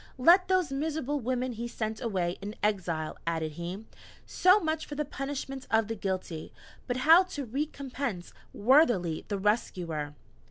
[0.17, 3.85] Let those miserable women be sent away in exile," added he.
[4.25, 6.51] "So much for the punishment of the Guilty;
[6.87, 10.15] but how to recompense worthily the Rescuer?"